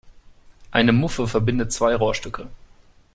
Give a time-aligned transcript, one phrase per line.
[0.71, 2.47] Eine Muffe verbindet zwei Rohrstücke.